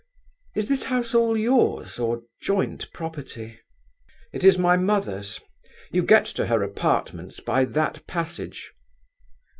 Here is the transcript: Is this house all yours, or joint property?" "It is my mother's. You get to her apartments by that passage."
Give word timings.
Is 0.55 0.67
this 0.67 0.85
house 0.85 1.13
all 1.13 1.37
yours, 1.37 1.99
or 1.99 2.23
joint 2.41 2.91
property?" 2.91 3.59
"It 4.33 4.43
is 4.43 4.57
my 4.57 4.75
mother's. 4.75 5.39
You 5.91 6.01
get 6.01 6.25
to 6.25 6.47
her 6.47 6.63
apartments 6.63 7.39
by 7.39 7.65
that 7.65 8.07
passage." 8.07 8.71